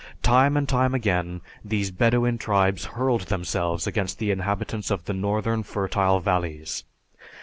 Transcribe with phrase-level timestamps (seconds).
[0.23, 5.61] Time and time again, these Bedouin tribes hurled themselves against the inhabitants of the northern
[5.61, 6.83] fertile valleys.